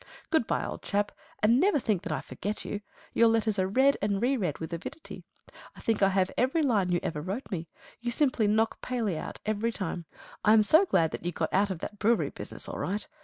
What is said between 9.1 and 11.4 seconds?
out every time. I am so glad that you